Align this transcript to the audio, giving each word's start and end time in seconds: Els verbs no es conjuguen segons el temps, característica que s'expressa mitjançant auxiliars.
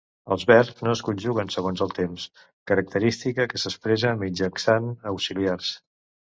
Els 0.35 0.43
verbs 0.51 0.79
no 0.87 0.93
es 0.93 1.03
conjuguen 1.09 1.51
segons 1.55 1.83
el 1.87 1.93
temps, 1.99 2.25
característica 2.73 3.47
que 3.53 3.63
s'expressa 3.67 4.17
mitjançant 4.25 4.93
auxiliars. 5.15 5.73